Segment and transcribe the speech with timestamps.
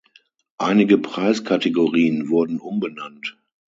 [0.57, 3.37] Einige Preiskategorien wurden umbenannt.